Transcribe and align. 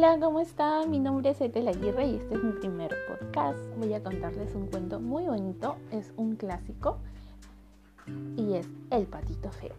Hola, 0.00 0.16
¿cómo 0.20 0.38
están? 0.38 0.92
Mi 0.92 1.00
nombre 1.00 1.30
es 1.30 1.40
Etel 1.40 1.66
Aguirre 1.66 2.06
y 2.06 2.14
este 2.14 2.36
es 2.36 2.44
mi 2.44 2.52
primer 2.52 2.94
podcast. 3.08 3.58
Voy 3.78 3.92
a 3.94 4.00
contarles 4.00 4.54
un 4.54 4.68
cuento 4.68 5.00
muy 5.00 5.24
bonito, 5.24 5.74
es 5.90 6.12
un 6.16 6.36
clásico 6.36 6.98
y 8.36 8.52
es 8.52 8.68
El 8.90 9.06
patito 9.06 9.50
feo. 9.50 9.74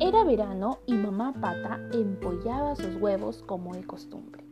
Era 0.00 0.24
verano 0.24 0.78
y 0.86 0.94
mamá 0.94 1.34
pata 1.38 1.78
empollaba 1.92 2.74
sus 2.74 2.96
huevos 2.96 3.42
como 3.42 3.74
de 3.74 3.86
costumbre, 3.86 4.42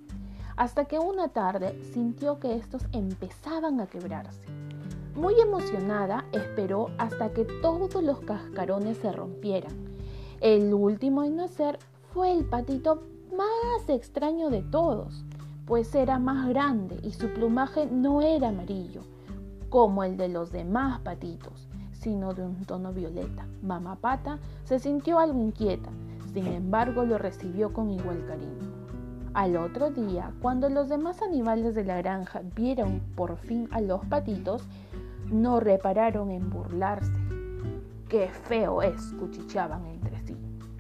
hasta 0.59 0.85
que 0.85 0.99
una 0.99 1.29
tarde 1.29 1.83
sintió 1.95 2.39
que 2.39 2.55
estos 2.55 2.85
empezaban 2.93 3.81
a 3.81 3.87
quebrarse. 3.87 4.43
Muy 5.15 5.41
emocionada 5.41 6.27
esperó 6.33 6.91
hasta 6.99 7.33
que 7.33 7.47
todos 7.63 7.95
los 8.03 8.21
cascarones 8.21 8.99
se 8.99 9.11
rompieran. 9.11 9.73
El 10.43 10.75
último 10.75 11.25
en 11.25 11.37
nacer 11.37 11.79
fue 12.13 12.31
el 12.31 12.45
patito 12.45 13.01
más 13.35 13.89
extraño 13.89 14.51
de 14.51 14.63
todos, 14.63 15.25
pues 15.67 15.95
era 15.95 16.19
más 16.19 16.49
grande 16.49 16.99
y 17.03 17.13
su 17.13 17.29
plumaje 17.33 17.87
no 17.87 18.23
era 18.23 18.49
amarillo, 18.49 19.03
como 19.69 20.05
el 20.05 20.17
de 20.17 20.29
los 20.29 20.53
demás 20.53 21.01
patitos, 21.01 21.69
sino 21.93 22.35
de 22.35 22.43
un 22.43 22.65
tono 22.65 22.93
violeta. 22.93 23.47
Mamá 23.63 23.97
Pata 23.97 24.39
se 24.65 24.79
sintió 24.79 25.19
algo 25.19 25.41
inquieta, 25.41 25.91
sin 26.33 26.47
embargo 26.47 27.05
lo 27.05 27.19
recibió 27.19 27.73
con 27.73 27.91
igual 27.91 28.25
cariño. 28.27 28.77
Al 29.35 29.57
otro 29.57 29.91
día, 29.91 30.33
cuando 30.41 30.69
los 30.69 30.89
demás 30.89 31.21
animales 31.21 31.75
de 31.75 31.85
la 31.85 31.99
granja 31.99 32.43
vieron 32.55 33.01
por 33.17 33.37
fin 33.37 33.69
a 33.71 33.81
los 33.81 34.05
patitos, 34.07 34.63
no 35.31 35.61
repararon 35.61 36.31
en 36.31 36.49
burlarse. 36.49 37.13
¡Qué 38.09 38.29
feo 38.29 38.83
es! 38.83 39.13
cuchicheaban 39.19 39.85
entre 39.87 40.21
sí. 40.23 40.37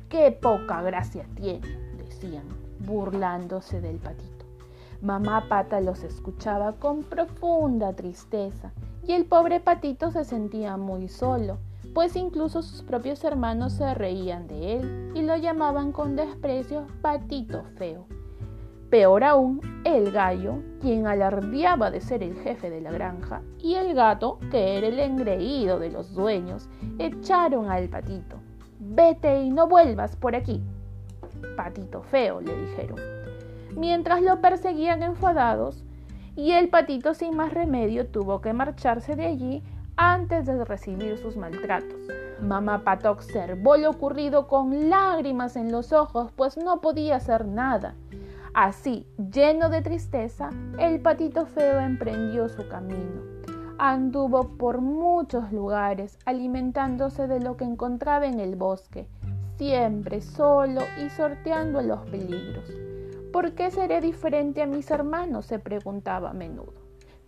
¡Qué 0.09 0.31
poca 0.31 0.81
gracia 0.83 1.27
tiene! 1.35 1.86
Burlándose 2.81 3.81
del 3.81 3.97
patito. 3.97 4.45
Mamá 5.03 5.47
Pata 5.49 5.81
los 5.81 6.03
escuchaba 6.03 6.73
con 6.73 7.03
profunda 7.03 7.93
tristeza 7.95 8.73
y 9.07 9.13
el 9.13 9.27
pobre 9.27 9.61
patito 9.61 10.11
se 10.11 10.25
sentía 10.25 10.77
muy 10.77 11.09
solo, 11.09 11.59
pues 11.95 12.17
incluso 12.17 12.63
sus 12.63 12.83
propios 12.83 13.23
hermanos 13.25 13.75
se 13.75 13.95
reían 13.95 14.49
de 14.49 14.77
él 14.77 15.13
y 15.15 15.23
lo 15.23 15.37
llamaban 15.37 15.93
con 15.93 16.17
desprecio 16.17 16.87
patito 17.03 17.65
feo. 17.77 18.07
Peor 18.91 19.25
aún, 19.25 19.61
el 19.85 20.13
gallo, 20.13 20.63
quien 20.81 21.07
alardeaba 21.07 21.91
de 21.91 22.01
ser 22.01 22.23
el 22.23 22.37
jefe 22.37 22.71
de 22.71 22.81
la 22.81 22.93
granja, 22.93 23.43
y 23.59 23.75
el 23.75 23.95
gato, 23.95 24.39
que 24.51 24.79
era 24.79 24.87
el 24.87 25.01
engreído 25.01 25.81
de 25.81 25.91
los 25.91 26.15
dueños, 26.15 26.69
echaron 26.99 27.69
al 27.69 27.89
patito. 27.89 28.37
Vete 28.79 29.43
y 29.43 29.51
no 29.51 29.67
vuelvas 29.67 30.15
por 30.15 30.37
aquí, 30.37 30.63
patito 31.57 32.03
feo, 32.03 32.41
le 32.41 32.57
dijeron, 32.57 32.99
mientras 33.77 34.23
lo 34.23 34.41
perseguían 34.41 35.03
enfadados, 35.03 35.85
y 36.35 36.53
el 36.53 36.69
patito 36.69 37.15
sin 37.15 37.37
más 37.37 37.53
remedio 37.55 38.07
tuvo 38.09 38.41
que 38.41 38.53
marcharse 38.53 39.17
de 39.17 39.27
allí 39.27 39.63
antes 39.97 40.47
de 40.47 40.65
recibir 40.65 41.19
sus 41.19 41.37
maltratos. 41.37 42.01
Mamá 42.41 42.85
Pato 42.85 43.11
observó 43.11 43.77
lo 43.77 43.91
ocurrido 43.91 44.47
con 44.47 44.91
lágrimas 44.91 45.57
en 45.57 45.73
los 45.73 45.93
ojos, 45.93 46.31
pues 46.37 46.59
no 46.59 46.83
podía 46.83 47.17
hacer 47.17 47.47
nada. 47.47 47.95
Así, 48.53 49.07
lleno 49.17 49.71
de 49.71 49.83
tristeza, 49.83 50.51
el 50.79 51.01
patito 51.01 51.47
feo 51.47 51.81
emprendió 51.81 52.49
su 52.49 52.69
camino. 52.69 53.23
Anduvo 53.79 54.57
por 54.57 54.81
muchos 54.81 55.53
lugares, 55.53 56.19
alimentándose 56.25 57.27
de 57.27 57.41
lo 57.41 57.57
que 57.57 57.65
encontraba 57.65 58.27
en 58.27 58.41
el 58.41 58.57
bosque, 58.57 59.09
siempre 59.57 60.21
solo 60.21 60.83
y 61.05 61.11
sorteando 61.11 61.83
los 61.83 62.01
peligros. 62.11 62.71
¿Por 63.33 63.53
qué 63.53 63.71
seré 63.71 64.01
diferente 64.01 64.63
a 64.63 64.67
mis 64.67 64.91
hermanos? 64.91 65.47
se 65.47 65.59
preguntaba 65.59 66.31
a 66.31 66.35
menudo. 66.35 66.75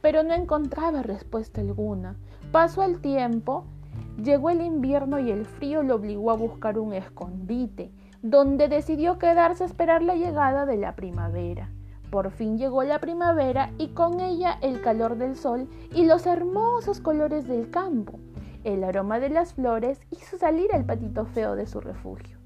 Pero 0.00 0.22
no 0.22 0.34
encontraba 0.34 1.02
respuesta 1.02 1.60
alguna. 1.60 2.16
Pasó 2.52 2.82
el 2.82 3.00
tiempo, 3.00 3.64
llegó 4.22 4.50
el 4.50 4.60
invierno 4.60 5.18
y 5.18 5.30
el 5.30 5.44
frío 5.44 5.82
lo 5.82 5.96
obligó 5.96 6.30
a 6.30 6.36
buscar 6.36 6.78
un 6.78 6.92
escondite, 6.92 7.90
donde 8.22 8.68
decidió 8.68 9.18
quedarse 9.18 9.64
a 9.64 9.66
esperar 9.66 10.02
la 10.02 10.14
llegada 10.14 10.66
de 10.66 10.76
la 10.76 10.96
primavera. 10.96 11.70
Por 12.10 12.30
fin 12.30 12.56
llegó 12.56 12.84
la 12.84 13.00
primavera 13.00 13.70
y 13.76 13.88
con 13.88 14.20
ella 14.20 14.58
el 14.62 14.80
calor 14.80 15.16
del 15.16 15.36
sol 15.36 15.68
y 15.92 16.06
los 16.06 16.26
hermosos 16.26 17.00
colores 17.00 17.46
del 17.46 17.70
campo. 17.70 18.18
El 18.68 18.84
aroma 18.84 19.18
de 19.18 19.30
las 19.30 19.54
flores 19.54 19.98
hizo 20.10 20.36
salir 20.36 20.74
al 20.74 20.84
patito 20.84 21.24
feo 21.24 21.56
de 21.56 21.66
su 21.66 21.80
refugio. 21.80 22.36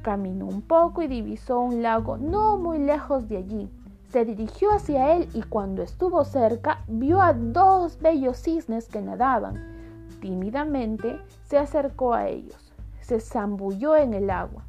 Caminó 0.00 0.46
un 0.46 0.62
poco 0.62 1.02
y 1.02 1.06
divisó 1.06 1.60
un 1.60 1.82
lago 1.82 2.16
no 2.16 2.56
muy 2.56 2.78
lejos 2.78 3.28
de 3.28 3.36
allí. 3.36 3.68
Se 4.08 4.24
dirigió 4.24 4.70
hacia 4.72 5.14
él 5.14 5.28
y 5.34 5.42
cuando 5.42 5.82
estuvo 5.82 6.24
cerca 6.24 6.82
vio 6.88 7.20
a 7.20 7.34
dos 7.34 8.00
bellos 8.00 8.38
cisnes 8.38 8.88
que 8.88 9.02
nadaban. 9.02 9.62
Tímidamente 10.22 11.20
se 11.44 11.58
acercó 11.58 12.14
a 12.14 12.26
ellos. 12.26 12.72
Se 13.02 13.20
zambulló 13.20 13.96
en 13.96 14.14
el 14.14 14.30
agua. 14.30 14.64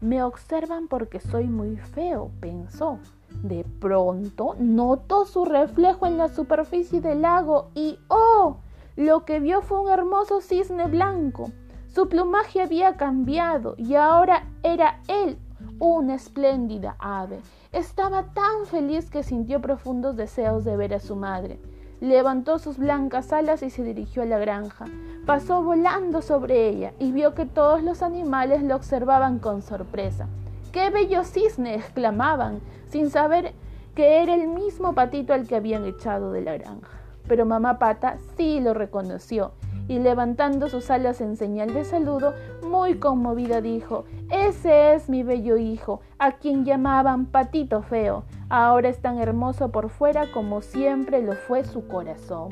Me 0.00 0.22
observan 0.22 0.86
porque 0.86 1.18
soy 1.18 1.48
muy 1.48 1.76
feo, 1.76 2.30
pensó. 2.38 3.00
De 3.42 3.64
pronto 3.80 4.54
notó 4.60 5.24
su 5.24 5.44
reflejo 5.44 6.06
en 6.06 6.18
la 6.18 6.28
superficie 6.28 7.00
del 7.00 7.22
lago 7.22 7.70
y 7.74 7.98
¡oh! 8.06 8.58
Lo 8.98 9.24
que 9.24 9.38
vio 9.38 9.62
fue 9.62 9.80
un 9.80 9.90
hermoso 9.90 10.40
cisne 10.40 10.88
blanco. 10.88 11.52
Su 11.86 12.08
plumaje 12.08 12.60
había 12.60 12.96
cambiado 12.96 13.76
y 13.78 13.94
ahora 13.94 14.48
era 14.64 14.98
él 15.06 15.38
una 15.78 16.16
espléndida 16.16 16.96
ave. 16.98 17.38
Estaba 17.70 18.24
tan 18.34 18.66
feliz 18.66 19.08
que 19.08 19.22
sintió 19.22 19.60
profundos 19.60 20.16
deseos 20.16 20.64
de 20.64 20.76
ver 20.76 20.94
a 20.94 20.98
su 20.98 21.14
madre. 21.14 21.60
Levantó 22.00 22.58
sus 22.58 22.76
blancas 22.76 23.32
alas 23.32 23.62
y 23.62 23.70
se 23.70 23.84
dirigió 23.84 24.22
a 24.22 24.26
la 24.26 24.38
granja. 24.38 24.86
Pasó 25.26 25.62
volando 25.62 26.20
sobre 26.20 26.68
ella 26.68 26.92
y 26.98 27.12
vio 27.12 27.36
que 27.36 27.46
todos 27.46 27.84
los 27.84 28.02
animales 28.02 28.64
lo 28.64 28.74
observaban 28.74 29.38
con 29.38 29.62
sorpresa. 29.62 30.26
¡Qué 30.72 30.90
bello 30.90 31.22
cisne! 31.22 31.76
exclamaban, 31.76 32.58
sin 32.88 33.10
saber 33.10 33.54
que 33.94 34.24
era 34.24 34.34
el 34.34 34.48
mismo 34.48 34.92
patito 34.96 35.34
al 35.34 35.46
que 35.46 35.54
habían 35.54 35.84
echado 35.84 36.32
de 36.32 36.40
la 36.40 36.58
granja 36.58 36.97
pero 37.28 37.46
mamá 37.46 37.78
pata 37.78 38.16
sí 38.36 38.60
lo 38.60 38.74
reconoció 38.74 39.52
y 39.88 39.98
levantando 39.98 40.68
sus 40.68 40.90
alas 40.90 41.20
en 41.22 41.36
señal 41.36 41.72
de 41.72 41.84
saludo, 41.84 42.34
muy 42.62 42.98
conmovida 42.98 43.62
dijo, 43.62 44.04
Ese 44.30 44.94
es 44.94 45.08
mi 45.08 45.22
bello 45.22 45.56
hijo, 45.56 46.02
a 46.18 46.32
quien 46.32 46.66
llamaban 46.66 47.24
Patito 47.24 47.82
Feo. 47.82 48.24
Ahora 48.50 48.90
es 48.90 49.00
tan 49.00 49.18
hermoso 49.18 49.70
por 49.70 49.88
fuera 49.88 50.30
como 50.30 50.60
siempre 50.60 51.22
lo 51.22 51.32
fue 51.32 51.64
su 51.64 51.88
corazón. 51.88 52.50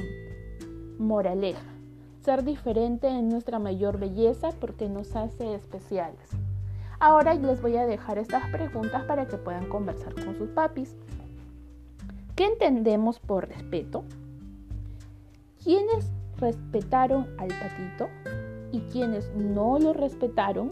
Moraleja. 0.98 1.60
Ser 2.22 2.42
diferente 2.42 3.06
es 3.06 3.22
nuestra 3.22 3.58
mayor 3.58 3.98
belleza 3.98 4.48
porque 4.58 4.88
nos 4.88 5.14
hace 5.14 5.54
especiales. 5.54 6.30
Ahora 6.98 7.34
les 7.34 7.60
voy 7.60 7.76
a 7.76 7.86
dejar 7.86 8.18
estas 8.18 8.48
preguntas 8.50 9.04
para 9.04 9.26
que 9.26 9.36
puedan 9.36 9.68
conversar 9.68 10.14
con 10.14 10.34
sus 10.36 10.48
papis. 10.48 10.96
¿Qué 12.34 12.46
entendemos 12.46 13.20
por 13.20 13.48
respeto? 13.48 14.04
Quienes 15.66 16.12
respetaron 16.36 17.26
al 17.38 17.48
patito 17.48 18.08
y 18.70 18.82
quienes 18.82 19.34
no 19.34 19.80
lo 19.80 19.92
respetaron. 19.92 20.70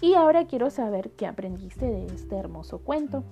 Y 0.00 0.14
ahora 0.14 0.48
quiero 0.48 0.68
saber 0.68 1.12
qué 1.12 1.28
aprendiste 1.28 1.86
de 1.86 2.06
este 2.06 2.34
hermoso 2.34 2.80
cuento. 2.80 3.22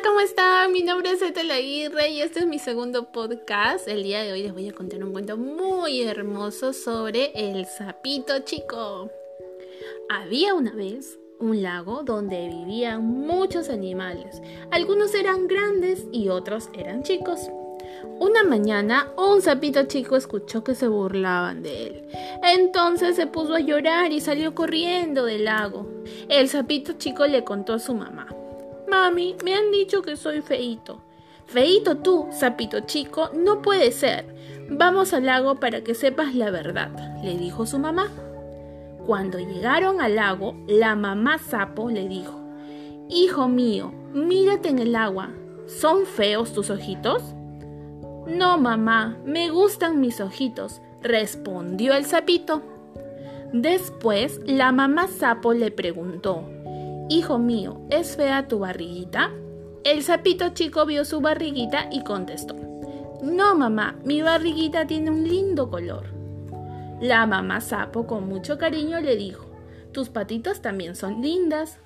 ¿Cómo 0.00 0.20
están? 0.20 0.72
Mi 0.72 0.82
nombre 0.82 1.10
es 1.10 1.20
Etel 1.20 1.50
Aguirre 1.50 2.08
y 2.08 2.22
este 2.22 2.40
es 2.40 2.46
mi 2.46 2.58
segundo 2.58 3.12
podcast. 3.12 3.86
El 3.86 4.02
día 4.02 4.22
de 4.22 4.32
hoy 4.32 4.42
les 4.42 4.54
voy 4.54 4.66
a 4.66 4.72
contar 4.72 5.04
un 5.04 5.12
cuento 5.12 5.36
muy 5.36 6.00
hermoso 6.02 6.72
sobre 6.72 7.30
el 7.34 7.66
sapito 7.66 8.38
chico. 8.40 9.10
Había 10.08 10.54
una 10.54 10.72
vez 10.72 11.18
un 11.38 11.62
lago 11.62 12.04
donde 12.04 12.48
vivían 12.48 13.04
muchos 13.04 13.68
animales. 13.68 14.40
Algunos 14.70 15.14
eran 15.14 15.46
grandes 15.46 16.06
y 16.10 16.30
otros 16.30 16.70
eran 16.72 17.02
chicos. 17.02 17.50
Una 18.18 18.44
mañana 18.44 19.12
un 19.18 19.42
sapito 19.42 19.84
chico 19.84 20.16
escuchó 20.16 20.64
que 20.64 20.74
se 20.74 20.88
burlaban 20.88 21.62
de 21.62 21.86
él. 21.86 22.08
Entonces 22.42 23.16
se 23.16 23.26
puso 23.26 23.54
a 23.54 23.60
llorar 23.60 24.10
y 24.10 24.22
salió 24.22 24.54
corriendo 24.54 25.26
del 25.26 25.44
lago. 25.44 25.86
El 26.30 26.48
sapito 26.48 26.94
chico 26.94 27.26
le 27.26 27.44
contó 27.44 27.74
a 27.74 27.78
su 27.78 27.94
mamá. 27.94 28.26
Mami, 28.92 29.36
me 29.42 29.54
han 29.54 29.70
dicho 29.70 30.02
que 30.02 30.16
soy 30.16 30.42
feito. 30.42 31.00
Feito 31.46 31.96
tú, 31.96 32.28
sapito 32.30 32.80
chico, 32.80 33.30
no 33.34 33.62
puede 33.62 33.90
ser. 33.90 34.26
Vamos 34.68 35.14
al 35.14 35.26
lago 35.26 35.54
para 35.54 35.82
que 35.82 35.94
sepas 35.94 36.34
la 36.34 36.50
verdad, 36.50 36.90
le 37.24 37.36
dijo 37.38 37.64
su 37.64 37.78
mamá. 37.78 38.10
Cuando 39.06 39.38
llegaron 39.38 40.00
al 40.02 40.16
lago, 40.16 40.54
la 40.68 40.94
mamá 40.94 41.38
sapo 41.38 41.90
le 41.90 42.06
dijo, 42.06 42.38
Hijo 43.08 43.48
mío, 43.48 43.92
mírate 44.12 44.68
en 44.68 44.78
el 44.78 44.94
agua. 44.94 45.30
¿son 45.66 46.06
feos 46.06 46.52
tus 46.52 46.70
ojitos? 46.70 47.22
No, 48.26 48.58
mamá, 48.58 49.16
me 49.24 49.50
gustan 49.50 50.00
mis 50.00 50.20
ojitos, 50.20 50.80
respondió 51.02 51.94
el 51.94 52.04
sapito. 52.04 52.62
Después 53.52 54.40
la 54.44 54.72
mamá 54.72 55.08
sapo 55.08 55.52
le 55.52 55.70
preguntó, 55.70 56.44
Hijo 57.12 57.38
mío, 57.38 57.78
¿es 57.90 58.16
fea 58.16 58.48
tu 58.48 58.60
barriguita? 58.60 59.30
El 59.84 60.02
sapito 60.02 60.48
chico 60.54 60.86
vio 60.86 61.04
su 61.04 61.20
barriguita 61.20 61.90
y 61.92 62.02
contestó, 62.04 62.56
No, 63.20 63.54
mamá, 63.54 63.96
mi 64.02 64.22
barriguita 64.22 64.86
tiene 64.86 65.10
un 65.10 65.28
lindo 65.28 65.68
color. 65.68 66.06
La 67.02 67.26
mamá 67.26 67.60
sapo 67.60 68.06
con 68.06 68.26
mucho 68.26 68.56
cariño 68.56 68.98
le 68.98 69.16
dijo, 69.16 69.44
Tus 69.92 70.08
patitas 70.08 70.62
también 70.62 70.96
son 70.96 71.20
lindas. 71.20 71.80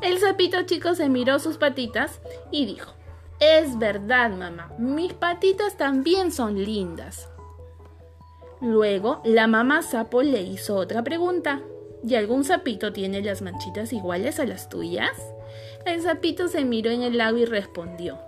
El 0.00 0.18
sapito 0.18 0.60
chico 0.62 0.96
se 0.96 1.08
miró 1.08 1.38
sus 1.38 1.58
patitas 1.58 2.20
y 2.50 2.66
dijo, 2.66 2.92
Es 3.38 3.78
verdad, 3.78 4.30
mamá, 4.30 4.72
mis 4.78 5.12
patitas 5.12 5.76
también 5.76 6.32
son 6.32 6.60
lindas. 6.60 7.28
Luego, 8.60 9.22
la 9.24 9.46
mamá 9.46 9.82
sapo 9.82 10.22
le 10.22 10.42
hizo 10.42 10.74
otra 10.74 11.04
pregunta. 11.04 11.62
¿Y 12.06 12.14
algún 12.14 12.44
sapito 12.44 12.92
tiene 12.92 13.22
las 13.22 13.42
manchitas 13.42 13.92
iguales 13.92 14.40
a 14.40 14.46
las 14.46 14.68
tuyas? 14.68 15.10
El 15.86 16.02
sapito 16.02 16.48
se 16.48 16.64
miró 16.64 16.90
en 16.90 17.02
el 17.02 17.18
lago 17.18 17.38
y 17.38 17.44
respondió. 17.44 18.18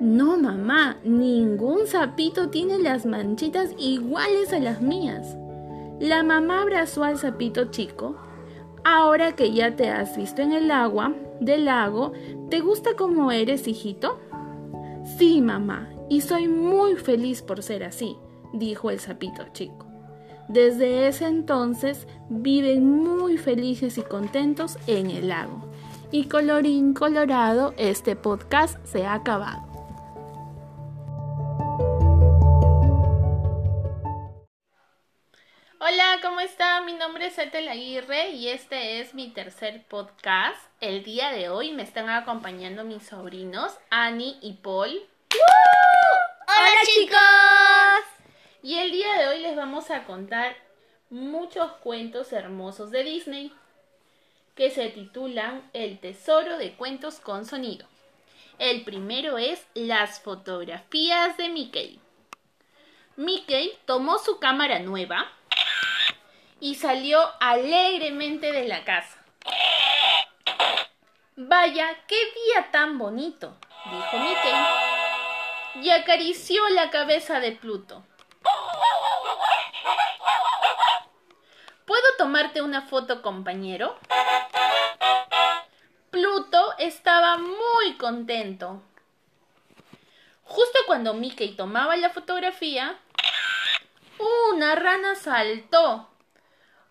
No, 0.00 0.36
mamá, 0.38 0.98
ningún 1.02 1.86
sapito 1.86 2.50
tiene 2.50 2.78
las 2.78 3.06
manchitas 3.06 3.70
iguales 3.78 4.52
a 4.52 4.58
las 4.58 4.80
mías. 4.80 5.36
La 5.98 6.22
mamá 6.22 6.62
abrazó 6.62 7.04
al 7.04 7.18
sapito 7.18 7.66
chico. 7.66 8.16
Ahora 8.84 9.32
que 9.32 9.52
ya 9.52 9.74
te 9.74 9.90
has 9.90 10.16
visto 10.16 10.42
en 10.42 10.52
el 10.52 10.70
agua 10.70 11.14
del 11.40 11.64
lago, 11.64 12.12
¿te 12.48 12.60
gusta 12.60 12.90
cómo 12.96 13.32
eres, 13.32 13.66
hijito? 13.66 14.20
Sí, 15.18 15.40
mamá, 15.40 15.90
y 16.08 16.20
soy 16.20 16.46
muy 16.46 16.94
feliz 16.96 17.42
por 17.42 17.62
ser 17.62 17.84
así 17.84 18.16
dijo 18.52 18.90
el 18.90 19.00
sapito 19.00 19.44
chico. 19.52 19.87
Desde 20.48 21.08
ese 21.08 21.26
entonces 21.26 22.06
viven 22.30 23.04
muy 23.04 23.36
felices 23.36 23.98
y 23.98 24.02
contentos 24.02 24.78
en 24.86 25.10
el 25.10 25.28
lago. 25.28 25.70
Y 26.10 26.28
colorín 26.28 26.94
colorado, 26.94 27.74
este 27.76 28.16
podcast 28.16 28.82
se 28.86 29.04
ha 29.04 29.12
acabado. 29.12 29.68
Hola, 35.80 36.18
¿cómo 36.22 36.40
está? 36.40 36.80
Mi 36.80 36.94
nombre 36.94 37.26
es 37.26 37.38
Etel 37.38 37.68
Aguirre 37.68 38.30
y 38.30 38.48
este 38.48 39.00
es 39.00 39.12
mi 39.12 39.30
tercer 39.30 39.86
podcast. 39.86 40.56
El 40.80 41.04
día 41.04 41.30
de 41.30 41.50
hoy 41.50 41.72
me 41.72 41.82
están 41.82 42.08
acompañando 42.08 42.84
mis 42.84 43.02
sobrinos 43.02 43.72
Annie 43.90 44.38
y 44.40 44.54
Paul. 44.54 44.90
¡Hola, 46.46 46.80
chicos! 46.84 48.17
Y 48.60 48.76
el 48.76 48.90
día 48.90 49.14
de 49.14 49.28
hoy 49.28 49.38
les 49.38 49.54
vamos 49.54 49.88
a 49.92 50.02
contar 50.04 50.56
muchos 51.10 51.70
cuentos 51.74 52.32
hermosos 52.32 52.90
de 52.90 53.04
Disney 53.04 53.52
que 54.56 54.70
se 54.70 54.88
titulan 54.88 55.70
El 55.72 56.00
Tesoro 56.00 56.58
de 56.58 56.72
Cuentos 56.72 57.20
con 57.20 57.46
Sonido. 57.46 57.86
El 58.58 58.82
primero 58.82 59.38
es 59.38 59.64
Las 59.74 60.20
fotografías 60.20 61.36
de 61.36 61.48
Mickey. 61.50 62.00
Mickey 63.14 63.78
tomó 63.84 64.18
su 64.18 64.40
cámara 64.40 64.80
nueva 64.80 65.30
y 66.58 66.74
salió 66.74 67.20
alegremente 67.38 68.50
de 68.50 68.66
la 68.66 68.84
casa. 68.84 69.24
Vaya, 71.36 71.96
qué 72.08 72.16
día 72.16 72.72
tan 72.72 72.98
bonito, 72.98 73.56
dijo 73.84 74.18
Mickey, 74.18 75.84
y 75.84 75.90
acarició 75.90 76.68
la 76.70 76.90
cabeza 76.90 77.38
de 77.38 77.52
Pluto. 77.52 78.04
Tomarte 82.28 82.60
una 82.60 82.82
foto, 82.82 83.22
compañero? 83.22 83.96
Pluto 86.10 86.74
estaba 86.76 87.38
muy 87.38 87.94
contento. 87.96 88.82
Justo 90.44 90.78
cuando 90.86 91.14
Mickey 91.14 91.56
tomaba 91.56 91.96
la 91.96 92.10
fotografía, 92.10 92.98
una 94.50 94.74
rana 94.74 95.14
saltó. 95.14 96.10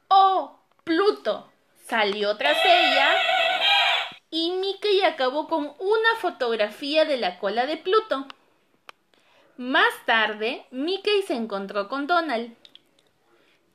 ¡Oh! 0.08 0.58
Pluto 0.84 1.52
salió 1.86 2.36
tras 2.36 2.58
ella 2.66 3.16
y 4.32 4.50
Mickey 4.54 5.04
acabó 5.04 5.48
con 5.48 5.76
una 5.78 6.16
fotografía 6.20 7.06
de 7.06 7.18
la 7.18 7.38
cola 7.38 7.68
de 7.68 7.78
Pluto. 7.78 8.26
Más 9.58 9.94
tarde, 10.08 10.66
Mickey 10.72 11.22
se 11.22 11.36
encontró 11.36 11.88
con 11.90 12.08
Donald. 12.08 12.58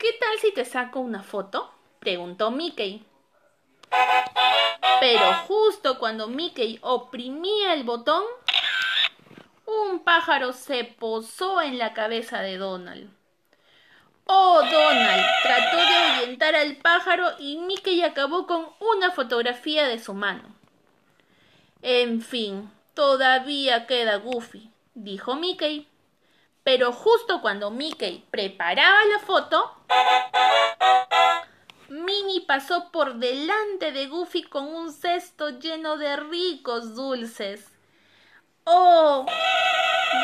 ¿Qué 0.03 0.11
tal 0.19 0.37
si 0.37 0.51
te 0.51 0.65
saco 0.65 0.99
una 0.99 1.23
foto? 1.23 1.71
preguntó 1.99 2.51
Mickey. 2.51 3.05
Pero 4.99 5.33
justo 5.47 5.97
cuando 5.97 6.27
Mickey 6.27 6.77
oprimía 6.81 7.73
el 7.73 7.85
botón, 7.85 8.21
un 9.65 10.03
pájaro 10.03 10.51
se 10.51 10.83
posó 10.83 11.61
en 11.61 11.77
la 11.77 11.93
cabeza 11.93 12.41
de 12.41 12.57
Donald. 12.57 13.09
Oh, 14.25 14.61
Donald 14.61 15.23
trató 15.41 15.77
de 15.77 15.95
ahuyentar 15.95 16.53
al 16.53 16.75
pájaro 16.75 17.35
y 17.39 17.59
Mickey 17.59 18.01
acabó 18.01 18.45
con 18.45 18.67
una 18.81 19.11
fotografía 19.11 19.87
de 19.87 19.99
su 19.99 20.13
mano. 20.13 20.53
En 21.81 22.21
fin, 22.21 22.69
todavía 22.93 23.87
queda 23.87 24.17
Goofy, 24.17 24.69
dijo 24.95 25.35
Mickey. 25.35 25.87
Pero 26.63 26.93
justo 26.93 27.41
cuando 27.41 27.71
Mickey 27.71 28.25
preparaba 28.31 29.03
la 29.05 29.19
foto, 29.19 29.75
Minnie 31.89 32.45
pasó 32.47 32.89
por 32.91 33.15
delante 33.15 33.91
de 33.91 34.07
Goofy 34.07 34.43
con 34.43 34.65
un 34.73 34.93
cesto 34.93 35.59
lleno 35.59 35.97
de 35.97 36.15
ricos 36.15 36.95
dulces. 36.95 37.69
¡Oh! 38.63 39.25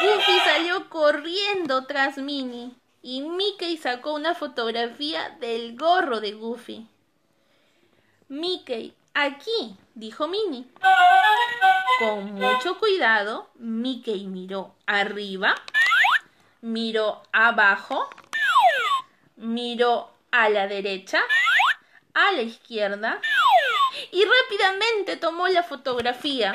Goofy 0.01 0.39
salió 0.45 0.89
corriendo 0.89 1.85
tras 1.85 2.17
Minnie 2.17 2.71
y 3.01 3.21
Mickey 3.21 3.75
sacó 3.77 4.13
una 4.13 4.33
fotografía 4.33 5.37
del 5.41 5.77
gorro 5.77 6.21
de 6.21 6.31
Goofy. 6.31 6.87
Mickey, 8.29 8.95
aquí, 9.13 9.75
dijo 9.93 10.29
Minnie. 10.29 10.71
Con 11.99 12.35
mucho 12.35 12.77
cuidado, 12.79 13.49
Mickey 13.55 14.25
miró 14.25 14.73
arriba 14.85 15.55
miró 16.61 17.23
abajo, 17.31 18.09
miró 19.35 20.11
a 20.31 20.49
la 20.49 20.67
derecha, 20.67 21.21
a 22.13 22.31
la 22.31 22.41
izquierda 22.41 23.21
y 24.11 24.23
rápidamente 24.25 25.17
tomó 25.17 25.47
la 25.47 25.63
fotografía. 25.63 26.53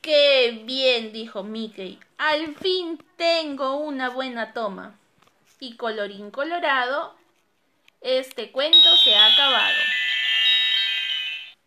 ¡Qué 0.00 0.62
bien! 0.64 1.12
dijo 1.12 1.42
Mickey. 1.42 1.98
Al 2.18 2.54
fin 2.56 3.02
tengo 3.16 3.76
una 3.76 4.08
buena 4.08 4.52
toma. 4.52 4.98
Y 5.58 5.76
colorín 5.76 6.30
colorado, 6.30 7.16
este 8.00 8.52
cuento 8.52 8.96
se 9.02 9.16
ha 9.16 9.32
acabado. 9.32 9.74